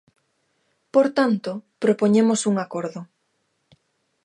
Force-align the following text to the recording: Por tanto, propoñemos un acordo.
Por 0.93 1.07
tanto, 1.17 1.51
propoñemos 1.83 2.39
un 2.49 2.55
acordo. 2.65 3.01